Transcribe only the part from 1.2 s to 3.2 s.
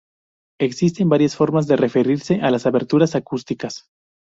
formas de referirse a las aberturas